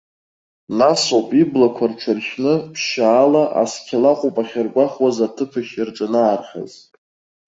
[0.79, 6.73] Нас ауп иблақәа рҽырхьны, ԥшьаала, асқьала ыҟоуп ахьыргәахәуаз аҭыԥахь рҿанаархаз.